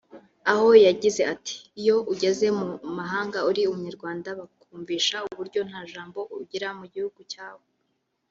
[0.51, 2.67] aho yajyize ati «iyo ujyeze mu
[2.97, 7.65] mahanga uri umunyarwanda bakumvisha uburyo nta jambo ugira mu gihugu cyawe